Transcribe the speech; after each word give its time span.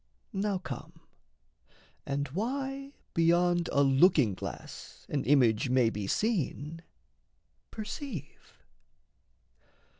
Now 0.33 0.57
come, 0.57 0.99
and 2.07 2.27
why 2.29 2.93
beyond 3.13 3.69
a 3.71 3.83
looking 3.83 4.33
glass 4.33 5.05
An 5.09 5.23
image 5.25 5.69
may 5.69 5.91
be 5.91 6.07
seen, 6.07 6.81
perceive. 7.69 8.63